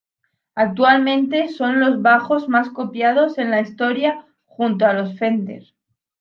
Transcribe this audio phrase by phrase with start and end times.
[0.55, 5.63] Actualmente son los bajos más copiados en la historia junto a los Fender.